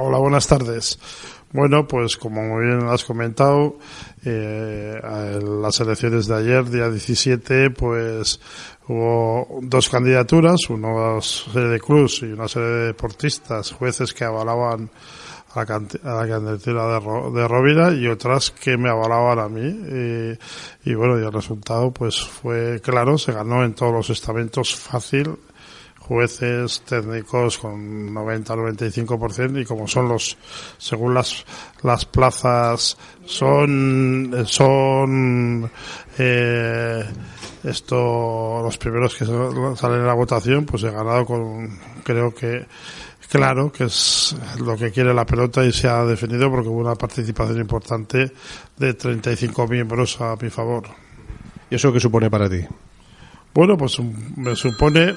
Hola, 0.00 0.18
buenas 0.18 0.46
tardes. 0.46 0.96
Bueno, 1.52 1.88
pues 1.88 2.16
como 2.16 2.40
muy 2.40 2.66
bien 2.66 2.86
has 2.86 3.02
comentado, 3.04 3.78
eh, 4.24 4.94
las 5.02 5.80
elecciones 5.80 6.28
de 6.28 6.36
ayer, 6.36 6.70
día 6.70 6.88
17, 6.88 7.70
pues 7.70 8.38
hubo 8.86 9.58
dos 9.62 9.88
candidaturas, 9.88 10.70
una 10.70 11.20
serie 11.20 11.70
de 11.70 11.80
Cruz 11.80 12.22
y 12.22 12.26
una 12.26 12.46
serie 12.46 12.68
de 12.68 12.86
deportistas, 12.86 13.72
jueces 13.72 14.14
que 14.14 14.22
avalaban 14.22 14.88
a 15.54 15.58
la, 15.58 15.66
candidatura 15.66 17.00
de, 17.00 17.30
de 17.32 17.48
Rovira 17.48 17.92
y 17.92 18.06
otras 18.06 18.52
que 18.52 18.76
me 18.76 18.90
avalaban 18.90 19.40
a 19.40 19.48
mí. 19.48 19.66
Y, 19.66 20.90
y 20.90 20.94
bueno, 20.94 21.18
y 21.18 21.24
el 21.24 21.32
resultado 21.32 21.90
pues 21.90 22.20
fue 22.20 22.80
claro, 22.80 23.18
se 23.18 23.32
ganó 23.32 23.64
en 23.64 23.74
todos 23.74 23.92
los 23.92 24.10
estamentos 24.10 24.76
fácil 24.76 25.38
jueces 26.08 26.80
técnicos 26.86 27.58
con 27.58 28.14
90-95% 28.14 29.60
y 29.60 29.64
como 29.66 29.86
son 29.86 30.08
los, 30.08 30.38
según 30.78 31.12
las, 31.12 31.44
las 31.82 32.06
plazas, 32.06 32.96
son, 33.26 34.34
son, 34.46 35.70
eh, 36.16 37.04
esto, 37.62 38.62
los 38.62 38.78
primeros 38.78 39.14
que 39.14 39.26
salen 39.26 40.00
en 40.00 40.06
la 40.06 40.14
votación, 40.14 40.64
pues 40.64 40.82
he 40.84 40.90
ganado 40.90 41.26
con, 41.26 41.78
creo 42.02 42.34
que, 42.34 42.64
claro, 43.28 43.70
que 43.70 43.84
es 43.84 44.34
lo 44.60 44.78
que 44.78 44.90
quiere 44.90 45.12
la 45.12 45.26
pelota 45.26 45.62
y 45.62 45.72
se 45.72 45.88
ha 45.88 46.06
definido 46.06 46.50
porque 46.50 46.70
hubo 46.70 46.80
una 46.80 46.94
participación 46.94 47.60
importante 47.60 48.32
de 48.78 48.94
35 48.94 49.68
miembros 49.68 50.18
a 50.22 50.36
mi 50.40 50.48
favor. 50.48 50.84
¿Y 51.70 51.74
eso 51.74 51.92
qué 51.92 52.00
supone 52.00 52.30
para 52.30 52.48
ti? 52.48 52.64
Bueno, 53.52 53.76
pues 53.76 53.98
me 54.36 54.56
supone, 54.56 55.14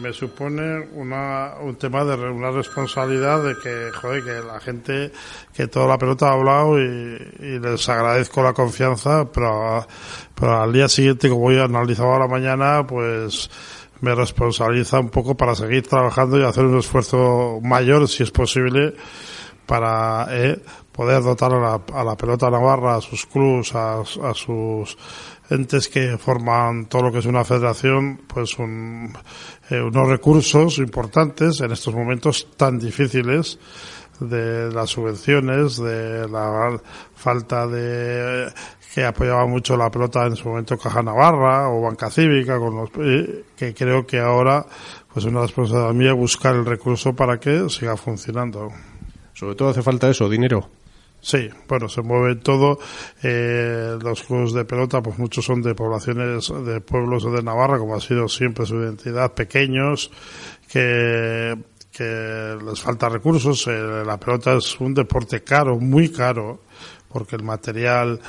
me 0.00 0.12
supone 0.12 0.88
una, 0.94 1.54
un 1.60 1.76
tema 1.76 2.04
de 2.04 2.14
una 2.14 2.50
responsabilidad 2.50 3.42
de 3.42 3.54
que, 3.62 3.90
joder, 3.92 4.24
que 4.24 4.46
la 4.46 4.60
gente, 4.60 5.12
que 5.54 5.68
toda 5.68 5.86
la 5.86 5.98
pelota 5.98 6.28
ha 6.28 6.32
hablado 6.32 6.78
y, 6.78 7.58
les 7.58 7.88
agradezco 7.88 8.42
la 8.42 8.52
confianza, 8.52 9.30
pero, 9.32 9.86
pero 10.34 10.60
al 10.62 10.72
día 10.72 10.88
siguiente, 10.88 11.28
como 11.28 11.46
hoy 11.46 11.58
analizado 11.58 12.14
a 12.14 12.18
la 12.18 12.28
mañana, 12.28 12.86
pues 12.86 13.50
me 14.00 14.14
responsabiliza 14.14 15.00
un 15.00 15.08
poco 15.08 15.36
para 15.36 15.54
seguir 15.54 15.86
trabajando 15.86 16.38
y 16.38 16.44
hacer 16.44 16.64
un 16.64 16.78
esfuerzo 16.78 17.60
mayor, 17.62 18.08
si 18.08 18.22
es 18.22 18.30
posible, 18.30 18.94
para 19.66 20.26
eh, 20.30 20.60
poder 20.92 21.22
dotar 21.22 21.52
a 21.52 21.60
la, 21.60 21.80
a 21.92 22.04
la 22.04 22.16
pelota 22.16 22.50
navarra, 22.50 22.96
a 22.96 23.00
sus 23.00 23.26
clubs, 23.26 23.74
a, 23.74 24.00
a 24.00 24.34
sus 24.34 24.96
entes 25.50 25.88
que 25.88 26.18
forman 26.18 26.86
todo 26.86 27.02
lo 27.02 27.12
que 27.12 27.18
es 27.18 27.26
una 27.26 27.44
federación, 27.44 28.22
pues 28.26 28.56
eh, 28.58 29.80
unos 29.80 30.08
recursos 30.08 30.78
importantes 30.78 31.60
en 31.60 31.72
estos 31.72 31.94
momentos 31.94 32.48
tan 32.56 32.78
difíciles 32.78 33.58
de 34.20 34.72
las 34.72 34.90
subvenciones, 34.90 35.76
de 35.76 36.28
la 36.28 36.80
falta 37.14 37.66
de 37.66 38.50
que 38.94 39.04
apoyaba 39.04 39.46
mucho 39.46 39.76
la 39.76 39.90
pelota 39.90 40.26
en 40.26 40.36
su 40.36 40.48
momento 40.48 40.78
Caja 40.78 41.02
Navarra 41.02 41.68
o 41.68 41.82
Banca 41.82 42.10
Cívica, 42.10 42.58
con 42.58 42.76
los, 42.76 42.90
que 42.90 43.74
creo 43.74 44.06
que 44.06 44.18
ahora 44.18 44.64
pues 45.12 45.26
una 45.26 45.42
responsabilidad 45.42 45.92
mía 45.92 46.12
buscar 46.14 46.54
el 46.54 46.64
recurso 46.64 47.14
para 47.14 47.38
que 47.38 47.68
siga 47.68 47.96
funcionando. 47.96 48.72
Sobre 49.34 49.54
todo 49.54 49.68
hace 49.68 49.82
falta 49.82 50.08
eso, 50.08 50.30
dinero. 50.30 50.70
Sí, 51.20 51.48
bueno, 51.66 51.88
se 51.88 52.02
mueve 52.02 52.36
todo. 52.36 52.78
Eh, 53.22 53.98
los 54.00 54.22
clubes 54.22 54.52
de 54.52 54.64
pelota, 54.64 55.02
pues 55.02 55.18
muchos 55.18 55.44
son 55.44 55.60
de 55.60 55.74
poblaciones, 55.74 56.52
de 56.64 56.80
pueblos 56.80 57.24
de 57.24 57.42
Navarra, 57.42 57.78
como 57.78 57.96
ha 57.96 58.00
sido 58.00 58.28
siempre 58.28 58.64
su 58.64 58.76
identidad, 58.76 59.34
pequeños, 59.34 60.10
que, 60.68 61.56
que 61.90 62.56
les 62.64 62.80
falta 62.80 63.08
recursos. 63.08 63.66
Eh, 63.66 64.04
la 64.04 64.18
pelota 64.18 64.54
es 64.54 64.78
un 64.80 64.94
deporte 64.94 65.42
caro, 65.42 65.78
muy 65.78 66.10
caro, 66.10 66.60
porque 67.08 67.34
el 67.34 67.42
material, 67.42 68.20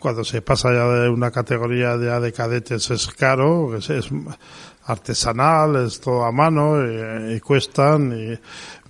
cuando 0.00 0.24
se 0.24 0.40
pasa 0.40 0.72
ya 0.72 0.86
de 0.86 1.08
una 1.10 1.30
categoría 1.30 1.96
ya 1.96 2.18
de 2.18 2.32
cadetes 2.32 2.90
es 2.90 3.08
caro, 3.08 3.76
es, 3.76 3.90
es 3.90 4.08
artesanal, 4.88 5.86
es 5.86 6.00
todo 6.00 6.24
a 6.24 6.32
mano 6.32 6.78
y, 7.30 7.38
cuestan 7.40 8.12
y 8.12 8.38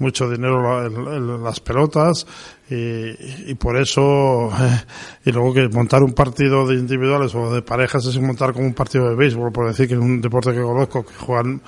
mucho 0.03 0.31
dinero 0.31 0.86
en, 0.86 1.42
las 1.42 1.60
pelotas 1.60 2.26
y, 2.70 3.50
y, 3.50 3.54
por 3.56 3.76
eso 3.76 4.50
y 5.25 5.32
luego 5.32 5.53
que 5.53 5.69
montar 5.69 6.03
un 6.03 6.12
partido 6.12 6.66
de 6.66 6.76
individuales 6.76 7.34
o 7.34 7.53
de 7.53 7.62
parejas 7.62 8.06
es 8.06 8.19
montar 8.20 8.53
como 8.53 8.66
un 8.66 8.75
partido 8.75 9.09
de 9.09 9.16
béisbol 9.16 9.53
por 9.53 9.66
decir 9.66 9.88
que 9.88 9.94
es 9.94 10.00
un 10.00 10.20
deporte 10.20 10.53
que 10.53 10.62
conozco 10.62 11.04
que 11.04 11.14
juegan 11.14 11.60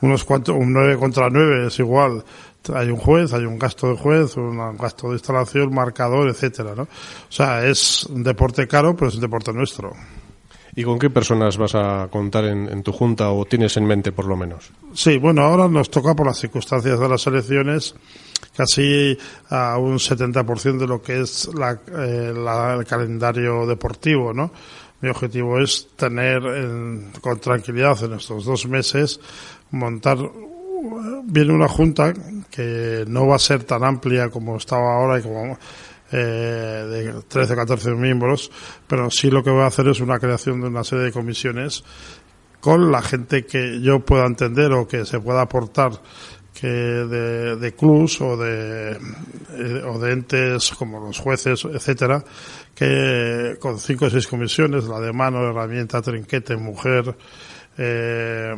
unos 0.00 0.24
cuantos 0.24 0.56
un 0.56 0.72
9 0.72 0.96
contra 0.98 1.30
9 1.30 1.68
es 1.68 1.78
igual 1.78 2.24
hay 2.74 2.90
un 2.90 2.96
juez, 2.96 3.32
hay 3.32 3.44
un 3.44 3.58
gasto 3.58 3.90
de 3.90 3.96
juez, 3.96 4.36
un 4.36 4.76
gasto 4.76 5.08
de 5.08 5.14
instalación, 5.14 5.72
marcador, 5.72 6.28
etcétera, 6.28 6.74
¿no? 6.74 6.82
O 6.82 6.88
sea, 7.28 7.64
es 7.64 8.04
un 8.06 8.22
deporte 8.22 8.66
caro, 8.66 8.96
pero 8.96 9.08
es 9.08 9.14
un 9.14 9.20
deporte 9.20 9.52
nuestro. 9.52 9.92
¿Y 10.78 10.84
con 10.84 10.98
qué 10.98 11.08
personas 11.08 11.56
vas 11.56 11.74
a 11.74 12.08
contar 12.10 12.44
en, 12.44 12.82
tu 12.82 12.92
junta 12.92 13.30
o 13.30 13.46
tienes 13.46 13.78
en 13.78 13.86
mente 13.86 14.12
por 14.12 14.26
lo 14.26 14.36
menos? 14.36 14.70
Sí, 14.92 15.16
bueno, 15.16 15.40
ahora 15.40 15.68
nos 15.68 15.90
toca 15.90 16.14
por 16.14 16.26
las 16.26 16.38
circunstancias 16.38 17.00
de 17.00 17.08
las 17.08 17.26
elecciones 17.26 17.94
casi 18.54 19.16
a 19.48 19.78
un 19.78 19.96
70% 19.96 20.76
de 20.76 20.86
lo 20.86 21.00
que 21.00 21.22
es 21.22 21.48
eh, 21.48 22.34
la, 22.36 22.74
el 22.74 22.84
calendario 22.84 23.66
deportivo, 23.66 24.34
¿no? 24.34 24.52
Mi 25.00 25.08
objetivo 25.08 25.58
es 25.58 25.88
tener 25.96 26.42
con 27.22 27.40
tranquilidad 27.40 28.02
en 28.04 28.12
estos 28.14 28.44
dos 28.44 28.66
meses 28.66 29.18
montar 29.70 30.18
bien 31.24 31.50
una 31.50 31.68
junta 31.68 32.12
que 32.50 33.04
no 33.06 33.26
va 33.26 33.36
a 33.36 33.38
ser 33.38 33.64
tan 33.64 33.82
amplia 33.82 34.30
como 34.30 34.56
estaba 34.56 34.96
ahora 34.96 35.18
y 35.18 35.22
como 35.22 35.58
eh, 36.12 36.86
de 36.88 37.22
13 37.28 37.52
o 37.52 37.56
14 37.56 37.90
miembros, 37.92 38.50
pero 38.86 39.10
sí 39.10 39.30
lo 39.30 39.42
que 39.42 39.50
voy 39.50 39.62
a 39.62 39.66
hacer 39.66 39.88
es 39.88 40.00
una 40.00 40.18
creación 40.18 40.60
de 40.60 40.68
una 40.68 40.84
serie 40.84 41.06
de 41.06 41.12
comisiones 41.12 41.84
con 42.60 42.90
la 42.90 43.02
gente 43.02 43.46
que 43.46 43.80
yo 43.80 44.00
pueda 44.00 44.26
entender 44.26 44.72
o 44.72 44.88
que 44.88 45.04
se 45.04 45.20
pueda 45.20 45.42
aportar 45.42 45.92
que 46.58 46.66
de, 46.66 47.56
de 47.56 47.74
clubs 47.74 48.20
o 48.20 48.36
de, 48.36 48.92
eh, 48.92 49.82
o 49.84 49.98
de 49.98 50.12
entes 50.12 50.70
como 50.70 51.00
los 51.00 51.18
jueces, 51.18 51.64
etcétera, 51.66 52.24
que 52.74 53.56
con 53.60 53.78
cinco 53.78 54.06
o 54.06 54.10
seis 54.10 54.26
comisiones, 54.26 54.84
la 54.84 55.00
de 55.00 55.12
mano, 55.12 55.44
herramienta, 55.44 56.00
trinquete, 56.00 56.56
mujer, 56.56 57.14
eh, 57.76 58.54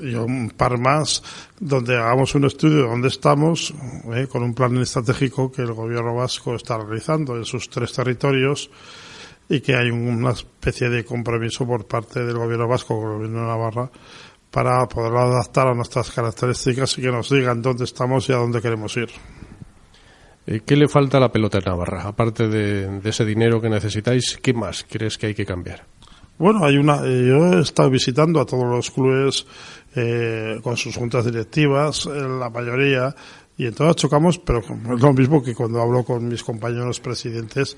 y 0.00 0.14
un 0.14 0.50
par 0.50 0.78
más 0.78 1.22
donde 1.58 1.96
hagamos 1.96 2.34
un 2.34 2.44
estudio 2.44 2.82
de 2.82 2.88
dónde 2.88 3.08
estamos 3.08 3.74
eh, 4.14 4.26
con 4.26 4.42
un 4.42 4.54
plan 4.54 4.76
estratégico 4.78 5.50
que 5.50 5.62
el 5.62 5.72
gobierno 5.72 6.14
vasco 6.14 6.54
está 6.54 6.78
realizando 6.78 7.36
en 7.36 7.44
sus 7.44 7.68
tres 7.68 7.92
territorios 7.92 8.70
y 9.48 9.60
que 9.60 9.74
hay 9.74 9.90
una 9.90 10.32
especie 10.32 10.88
de 10.88 11.04
compromiso 11.04 11.66
por 11.66 11.86
parte 11.86 12.24
del 12.24 12.36
gobierno 12.36 12.68
vasco 12.68 13.00
con 13.00 13.10
el 13.10 13.16
gobierno 13.16 13.40
de 13.40 13.46
Navarra 13.46 13.90
para 14.50 14.86
poder 14.86 15.14
adaptar 15.14 15.68
a 15.68 15.74
nuestras 15.74 16.10
características 16.10 16.98
y 16.98 17.02
que 17.02 17.10
nos 17.10 17.30
digan 17.30 17.62
dónde 17.62 17.84
estamos 17.84 18.28
y 18.28 18.32
a 18.32 18.36
dónde 18.36 18.60
queremos 18.60 18.96
ir. 18.96 19.08
Eh, 20.46 20.60
¿Qué 20.64 20.76
le 20.76 20.88
falta 20.88 21.18
a 21.18 21.20
la 21.20 21.30
pelota 21.30 21.58
en 21.58 21.64
Navarra? 21.64 22.08
Aparte 22.08 22.48
de, 22.48 23.00
de 23.00 23.10
ese 23.10 23.24
dinero 23.24 23.60
que 23.60 23.68
necesitáis, 23.68 24.38
¿qué 24.42 24.54
más 24.54 24.86
crees 24.88 25.18
que 25.18 25.26
hay 25.26 25.34
que 25.34 25.44
cambiar? 25.44 25.84
Bueno, 26.38 26.64
hay 26.64 26.76
una. 26.76 27.04
Eh, 27.04 27.26
yo 27.26 27.52
he 27.52 27.60
estado 27.60 27.90
visitando 27.90 28.40
a 28.40 28.46
todos 28.46 28.64
los 28.64 28.90
clubes 28.92 29.44
eh, 29.96 30.60
con 30.62 30.76
sus 30.76 30.96
juntas 30.96 31.24
directivas, 31.24 32.06
la 32.06 32.48
mayoría, 32.48 33.14
y 33.56 33.66
en 33.66 33.74
todas 33.74 33.96
chocamos, 33.96 34.38
pero 34.38 34.60
es 34.60 35.00
lo 35.02 35.12
mismo 35.12 35.42
que 35.42 35.54
cuando 35.54 35.82
hablo 35.82 36.04
con 36.04 36.28
mis 36.28 36.44
compañeros 36.44 37.00
presidentes. 37.00 37.76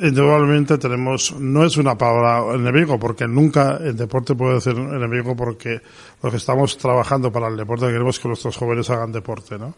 Indudablemente 0.00 0.78
tenemos, 0.78 1.34
no 1.38 1.64
es 1.64 1.76
una 1.76 1.98
palabra 1.98 2.54
enemigo, 2.54 2.98
porque 2.98 3.26
nunca 3.26 3.78
el 3.78 3.96
deporte 3.96 4.34
puede 4.36 4.60
ser 4.60 4.76
enemigo 4.76 5.36
porque 5.36 5.80
lo 6.22 6.30
que 6.30 6.36
estamos 6.36 6.78
trabajando 6.78 7.32
para 7.32 7.48
el 7.48 7.56
deporte 7.56 7.86
queremos 7.86 8.18
que 8.20 8.28
nuestros 8.28 8.56
jóvenes 8.56 8.88
hagan 8.90 9.10
deporte, 9.10 9.58
¿no? 9.58 9.74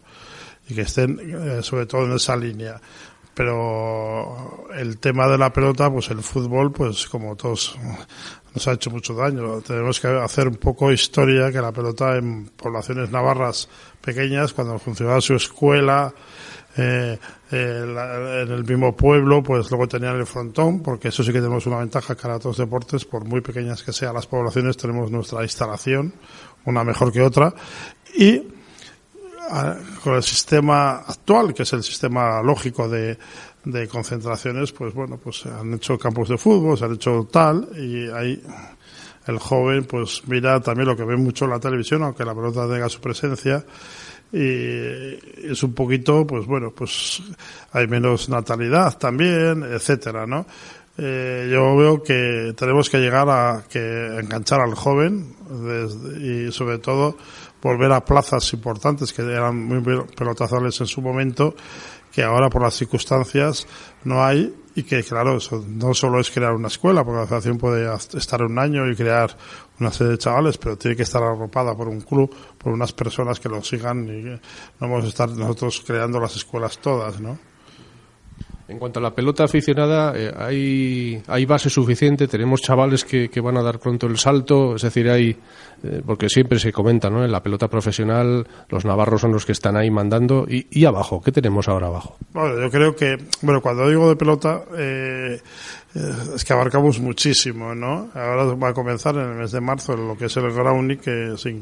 Y 0.69 0.75
que 0.75 0.81
estén 0.81 1.19
eh, 1.19 1.63
sobre 1.63 1.87
todo 1.87 2.05
en 2.05 2.13
esa 2.13 2.37
línea 2.37 2.79
pero 3.33 4.67
el 4.75 4.97
tema 4.99 5.27
de 5.27 5.37
la 5.37 5.51
pelota, 5.51 5.89
pues 5.91 6.09
el 6.09 6.21
fútbol, 6.21 6.71
pues 6.71 7.07
como 7.07 7.35
todos 7.35 7.77
nos 8.53 8.67
ha 8.67 8.73
hecho 8.73 8.91
mucho 8.91 9.13
daño. 9.13 9.61
Tenemos 9.61 9.99
que 9.99 10.07
hacer 10.07 10.47
un 10.47 10.55
poco 10.55 10.91
historia 10.91 11.51
que 11.51 11.59
la 11.59 11.71
pelota 11.71 12.15
en 12.17 12.45
poblaciones 12.49 13.09
navarras 13.09 13.67
pequeñas, 14.01 14.53
cuando 14.53 14.77
funcionaba 14.77 15.21
su 15.21 15.35
escuela, 15.35 16.13
eh, 16.75 17.17
eh, 17.51 18.43
en 18.43 18.51
el 18.51 18.63
mismo 18.63 18.95
pueblo, 18.95 19.43
pues 19.43 19.69
luego 19.69 19.87
tenían 19.87 20.17
el 20.17 20.25
frontón, 20.25 20.81
porque 20.81 21.09
eso 21.09 21.23
sí 21.23 21.31
que 21.31 21.39
tenemos 21.39 21.65
una 21.65 21.77
ventaja 21.77 22.15
que 22.15 22.27
a 22.27 22.35
otros 22.35 22.57
deportes, 22.57 23.05
por 23.05 23.25
muy 23.25 23.41
pequeñas 23.41 23.83
que 23.83 23.93
sean 23.93 24.13
las 24.13 24.27
poblaciones, 24.27 24.77
tenemos 24.77 25.11
nuestra 25.11 25.43
instalación, 25.43 26.13
una 26.65 26.83
mejor 26.83 27.11
que 27.11 27.21
otra, 27.21 27.53
y 28.15 28.52
con 30.03 30.15
el 30.15 30.23
sistema 30.23 30.97
actual, 30.97 31.53
que 31.53 31.63
es 31.63 31.73
el 31.73 31.83
sistema 31.83 32.41
lógico 32.41 32.87
de, 32.87 33.17
de 33.65 33.87
concentraciones, 33.87 34.71
pues 34.71 34.93
bueno, 34.93 35.17
pues 35.17 35.45
han 35.45 35.73
hecho 35.73 35.97
campos 35.97 36.29
de 36.29 36.37
fútbol, 36.37 36.77
se 36.77 36.85
han 36.85 36.93
hecho 36.93 37.27
tal, 37.31 37.69
y 37.77 38.09
ahí 38.09 38.41
el 39.25 39.39
joven 39.39 39.85
pues 39.85 40.23
mira 40.27 40.59
también 40.59 40.87
lo 40.87 40.97
que 40.97 41.05
ve 41.05 41.15
mucho 41.15 41.45
en 41.45 41.51
la 41.51 41.59
televisión, 41.59 42.03
aunque 42.03 42.25
la 42.25 42.35
pelota 42.35 42.67
tenga 42.67 42.89
su 42.89 42.99
presencia, 42.99 43.63
y 44.31 45.51
es 45.51 45.61
un 45.61 45.73
poquito, 45.73 46.25
pues 46.25 46.45
bueno, 46.45 46.71
pues 46.71 47.21
hay 47.71 47.87
menos 47.87 48.29
natalidad 48.29 48.97
también, 48.97 49.63
etcétera, 49.63 50.25
¿no? 50.25 50.45
Eh, 50.97 51.49
yo 51.51 51.75
veo 51.75 52.03
que 52.03 52.53
tenemos 52.55 52.89
que 52.89 52.99
llegar 52.99 53.27
a 53.29 53.63
que 53.67 54.19
enganchar 54.19 54.61
al 54.61 54.75
joven 54.75 55.35
y 56.19 56.51
sobre 56.51 56.77
todo 56.77 57.17
volver 57.63 57.91
a 57.93 58.03
plazas 58.03 58.53
importantes 58.53 59.13
que 59.13 59.21
eran 59.21 59.55
muy 59.55 59.81
pelotazables 60.15 60.79
en 60.81 60.87
su 60.87 61.01
momento 61.01 61.55
que 62.11 62.21
ahora 62.21 62.49
por 62.49 62.61
las 62.61 62.75
circunstancias 62.75 63.65
no 64.03 64.23
hay 64.23 64.53
y 64.75 64.83
que 64.83 65.03
claro 65.03 65.37
eso 65.37 65.63
no 65.67 65.93
solo 65.93 66.19
es 66.19 66.29
crear 66.29 66.53
una 66.53 66.67
escuela 66.67 67.03
porque 67.03 67.17
la 67.17 67.23
asociación 67.23 67.57
puede 67.57 67.89
estar 68.17 68.43
un 68.43 68.59
año 68.59 68.89
y 68.89 68.95
crear 68.95 69.35
una 69.79 69.91
serie 69.91 70.11
de 70.11 70.17
chavales 70.17 70.57
pero 70.57 70.77
tiene 70.77 70.97
que 70.97 71.03
estar 71.03 71.23
arropada 71.23 71.75
por 71.75 71.87
un 71.87 72.01
club 72.01 72.29
por 72.57 72.73
unas 72.73 72.91
personas 72.91 73.39
que 73.39 73.49
lo 73.49 73.63
sigan 73.63 74.07
y 74.07 74.23
no 74.23 74.39
vamos 74.79 75.05
a 75.05 75.07
estar 75.07 75.29
nosotros 75.29 75.81
creando 75.85 76.19
las 76.19 76.35
escuelas 76.35 76.77
todas 76.79 77.19
no 77.19 77.52
en 78.73 78.79
cuanto 78.79 78.99
a 78.99 79.03
la 79.03 79.13
pelota 79.13 79.43
aficionada, 79.43 80.13
eh, 80.15 80.31
hay, 80.35 81.21
hay 81.27 81.45
base 81.45 81.69
suficiente, 81.69 82.27
tenemos 82.27 82.61
chavales 82.61 83.05
que, 83.05 83.29
van 83.39 83.57
a 83.57 83.61
dar 83.61 83.79
pronto 83.79 84.07
el 84.07 84.17
salto, 84.17 84.75
es 84.75 84.81
decir, 84.81 85.09
hay, 85.09 85.37
eh, 85.83 86.01
porque 86.05 86.27
siempre 86.27 86.59
se 86.59 86.71
comenta, 86.71 87.09
¿no? 87.09 87.23
En 87.23 87.31
la 87.31 87.43
pelota 87.43 87.67
profesional, 87.67 88.47
los 88.69 88.85
navarros 88.85 89.21
son 89.21 89.31
los 89.31 89.45
que 89.45 89.51
están 89.51 89.77
ahí 89.77 89.91
mandando. 89.91 90.45
¿Y, 90.49 90.67
y 90.71 90.85
abajo? 90.85 91.21
¿Qué 91.21 91.31
tenemos 91.31 91.67
ahora 91.67 91.87
abajo? 91.87 92.17
Bueno, 92.33 92.59
yo 92.59 92.71
creo 92.71 92.95
que, 92.95 93.17
bueno, 93.41 93.61
cuando 93.61 93.87
digo 93.87 94.09
de 94.09 94.15
pelota, 94.15 94.63
eh, 94.75 95.39
es 96.35 96.43
que 96.43 96.53
abarcamos 96.53 96.99
muchísimo, 96.99 97.75
¿no? 97.75 98.09
Ahora 98.15 98.45
va 98.55 98.69
a 98.69 98.73
comenzar 98.73 99.15
en 99.15 99.21
el 99.21 99.35
mes 99.35 99.51
de 99.51 99.61
marzo 99.61 99.95
lo 99.95 100.17
que 100.17 100.25
es 100.25 100.37
el 100.37 100.51
Grounding, 100.51 100.97
que 100.97 101.33
se, 101.37 101.61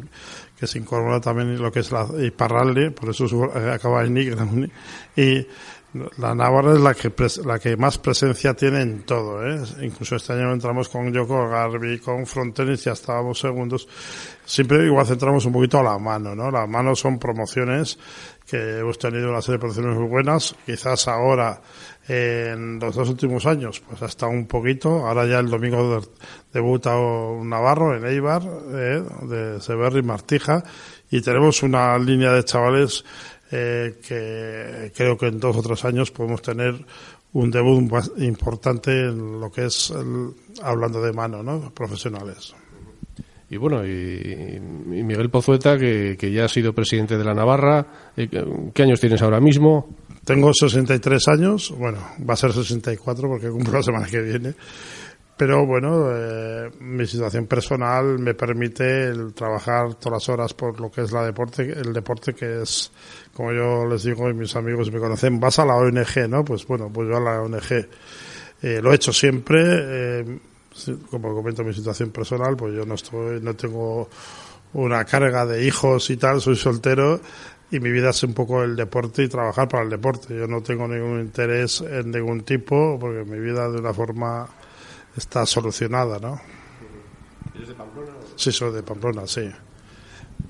que 0.58 0.68
se 0.68 0.80
incorpora 0.80 1.20
también 1.20 1.62
lo 1.62 1.72
que 1.72 1.82
es 1.82 1.92
la 1.92 2.08
Iparralde, 2.18 2.92
por 2.92 3.10
eso 3.10 3.26
acaba 3.74 4.06
en 4.06 4.18
I, 4.18 4.32
y 5.18 5.48
la 5.94 6.34
Navarra 6.34 6.74
es 6.74 6.80
la 6.80 6.94
que, 6.94 7.12
la 7.46 7.60
que 7.60 7.76
más 7.76 7.98
presencia 7.98 8.54
tiene 8.54 8.82
en 8.82 9.04
todo, 9.04 9.46
¿eh? 9.46 9.62
Incluso 9.82 10.16
este 10.16 10.34
año 10.34 10.54
entramos 10.54 10.88
con 10.88 11.12
Yoko 11.12 11.50
Garbi, 11.50 12.00
con 12.00 12.26
Frontenis, 12.26 12.86
ya 12.86 12.94
estábamos 12.94 13.40
segundos. 13.40 13.88
Siempre 14.46 14.86
igual 14.86 15.06
centramos 15.06 15.46
un 15.46 15.52
poquito 15.52 15.80
a 15.80 15.84
la 15.84 15.98
mano, 16.00 16.34
¿no? 16.34 16.50
Las 16.50 16.68
manos 16.70 17.00
son 17.00 17.20
promociones 17.20 18.00
que 18.48 18.80
hemos 18.80 18.98
tenido 18.98 19.30
una 19.30 19.42
serie 19.42 19.56
de 19.56 19.60
promociones 19.60 19.98
muy 19.98 20.08
buenas. 20.08 20.56
Quizás 20.66 21.10
ahora, 21.10 21.62
en 22.08 22.80
los 22.80 22.96
dos 22.96 23.10
últimos 23.10 23.46
años, 23.46 23.82
pues 23.82 24.02
hasta 24.02 24.28
un 24.28 24.48
poquito. 24.48 25.06
Ahora 25.06 25.26
ya 25.26 25.40
el 25.40 25.50
domingo 25.50 26.02
debuta 26.54 26.98
un 26.98 27.50
Navarro 27.50 27.96
en 27.96 28.06
Eibar, 28.06 28.44
¿eh? 28.44 29.04
de 29.24 29.60
Severri 29.60 30.04
Martija. 30.04 30.64
Y 31.10 31.22
tenemos 31.22 31.64
una 31.64 31.98
línea 31.98 32.32
de 32.32 32.46
chavales 32.46 33.04
eh, 33.52 34.00
que 34.08 34.92
creo 34.96 35.18
que 35.18 35.28
en 35.28 35.40
dos 35.40 35.58
o 35.58 35.62
tres 35.62 35.84
años 35.86 36.12
podemos 36.12 36.42
tener 36.42 36.74
un 37.34 37.52
debut 37.52 37.90
más 37.90 38.12
importante 38.18 38.92
en 38.92 39.40
lo 39.40 39.52
que 39.52 39.66
es 39.66 39.94
hablando 40.62 41.02
de 41.02 41.14
mano, 41.14 41.44
¿no? 41.44 41.72
Profesionales. 41.74 42.54
Y 43.50 43.58
bueno, 43.58 43.86
y, 43.86 44.60
Miguel 44.88 45.30
Pozueta, 45.30 45.78
que, 45.78 46.16
que, 46.18 46.32
ya 46.32 46.46
ha 46.46 46.48
sido 46.48 46.74
presidente 46.74 47.18
de 47.18 47.24
la 47.26 47.34
Navarra, 47.34 47.86
eh, 48.16 48.30
¿qué 48.74 48.84
años 48.84 49.02
tienes 49.02 49.22
ahora 49.22 49.42
mismo? 49.42 49.90
Tengo 50.24 50.54
63 50.54 51.28
años, 51.28 51.74
bueno, 51.78 52.00
va 52.28 52.36
a 52.36 52.38
ser 52.38 52.54
64 52.54 53.28
porque 53.28 53.50
cumplo 53.50 53.74
la 53.74 53.84
semana 53.84 54.08
que 54.08 54.22
viene 54.22 54.54
pero 55.42 55.66
bueno, 55.66 56.06
eh, 56.14 56.70
mi 56.82 57.08
situación 57.08 57.48
personal 57.48 58.20
me 58.20 58.36
permite 58.36 59.06
el 59.06 59.34
trabajar 59.34 59.96
todas 59.96 60.22
las 60.22 60.30
horas 60.30 60.54
por 60.54 60.80
lo 60.80 60.92
que 60.92 61.02
es 61.02 61.12
la 61.12 61.26
deporte, 61.26 61.64
el 61.64 61.94
deporte 61.94 62.36
que 62.36 62.62
es, 62.62 62.92
como 63.34 63.52
yo 63.52 63.84
les 63.88 64.04
digo 64.04 64.30
y 64.30 64.36
mis 64.36 64.56
amigos 64.56 64.92
me 64.92 65.00
conocen, 65.00 65.40
vas 65.40 65.58
a 65.58 65.66
la 65.66 65.78
ONG, 65.78 66.30
¿no? 66.30 66.46
Pues 66.46 66.68
bueno, 66.68 66.92
pues 66.94 67.10
yo 67.10 67.18
a 67.18 67.20
la 67.20 67.42
ONG 67.42 67.72
eh, 68.62 68.82
lo 68.84 68.92
he 68.92 68.96
hecho 68.96 69.12
siempre, 69.12 69.64
eh, 69.66 70.40
como 71.10 71.34
comento 71.34 71.64
mi 71.64 71.74
situación 71.74 72.12
personal, 72.12 72.56
pues 72.56 72.76
yo 72.76 72.86
no 72.86 72.94
estoy, 72.94 73.42
no 73.42 73.56
tengo 73.56 74.10
una 74.74 75.04
carga 75.06 75.48
de 75.48 75.66
hijos 75.66 76.12
y 76.12 76.18
tal, 76.18 76.40
soy 76.40 76.56
soltero 76.56 77.20
y 77.72 77.80
mi 77.80 77.90
vida 77.90 78.12
es 78.12 78.22
un 78.22 78.36
poco 78.36 78.62
el 78.62 78.76
deporte 78.76 79.24
y 79.24 79.28
trabajar 79.28 79.68
para 79.68 79.86
el 79.86 79.90
deporte. 79.90 80.38
Yo 80.38 80.46
no 80.46 80.62
tengo 80.62 80.88
ningún 80.88 81.20
interés 81.20 81.82
en 81.82 82.12
ningún 82.12 82.44
tipo, 82.44 83.00
porque 83.00 83.24
mi 83.24 83.40
vida 83.40 83.68
de 83.72 83.80
una 83.80 83.92
forma 83.92 84.48
está 85.16 85.46
solucionada, 85.46 86.20
¿no? 86.20 86.40
¿Eres 87.56 87.70
de 87.70 87.74
Pamplona? 87.76 88.12
Sí, 88.36 88.52
soy 88.52 88.74
de 88.74 88.84
Pamplona, 88.84 89.28
sí. 89.28 89.50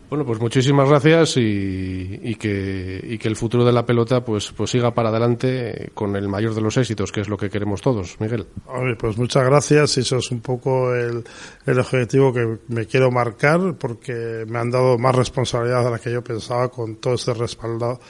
Bueno, 0.09 0.25
pues 0.25 0.41
muchísimas 0.41 0.89
gracias 0.89 1.37
y, 1.37 2.19
y, 2.21 2.35
que, 2.35 2.99
y 3.01 3.17
que 3.17 3.29
el 3.29 3.37
futuro 3.37 3.63
de 3.63 3.71
la 3.71 3.85
pelota 3.85 4.25
pues, 4.25 4.51
pues 4.51 4.69
siga 4.69 4.93
para 4.93 5.07
adelante 5.07 5.89
con 5.93 6.17
el 6.17 6.27
mayor 6.27 6.53
de 6.53 6.59
los 6.59 6.75
éxitos, 6.75 7.13
que 7.13 7.21
es 7.21 7.29
lo 7.29 7.37
que 7.37 7.49
queremos 7.49 7.81
todos, 7.81 8.19
Miguel. 8.19 8.45
Oye, 8.65 8.95
pues 8.97 9.17
muchas 9.17 9.45
gracias 9.45 9.97
y 9.97 10.01
eso 10.01 10.17
es 10.17 10.29
un 10.31 10.41
poco 10.41 10.93
el, 10.93 11.23
el 11.65 11.79
objetivo 11.79 12.33
que 12.33 12.57
me 12.67 12.87
quiero 12.87 13.09
marcar 13.09 13.75
porque 13.79 14.43
me 14.49 14.59
han 14.59 14.69
dado 14.69 14.97
más 14.97 15.15
responsabilidad 15.15 15.85
de 15.85 15.91
la 15.91 15.99
que 15.99 16.11
yo 16.11 16.21
pensaba 16.21 16.67
con 16.67 16.97
todo 16.97 17.13
este 17.13 17.33
respaldo 17.33 18.01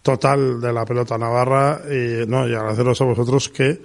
total 0.00 0.62
de 0.62 0.72
la 0.72 0.86
pelota 0.86 1.18
navarra 1.18 1.82
y 1.90 2.26
no 2.26 2.48
y 2.48 2.54
agradeceros 2.54 3.02
a 3.02 3.04
vosotros 3.04 3.50
que 3.50 3.82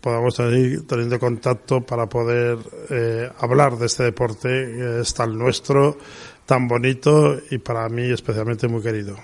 podamos 0.00 0.34
seguir 0.34 0.86
teniendo 0.86 1.18
contacto 1.18 1.80
para 1.80 2.06
poder 2.06 2.58
eh, 2.90 3.30
hablar 3.38 3.76
de 3.76 3.86
este 3.86 4.04
deporte 4.04 4.48
que 4.48 5.00
es 5.00 5.14
tan 5.14 5.36
nuestro, 5.36 5.98
tan 6.46 6.68
bonito 6.68 7.36
y 7.50 7.58
para 7.58 7.88
mí 7.88 8.10
especialmente 8.10 8.68
muy 8.68 8.82
querido. 8.82 9.16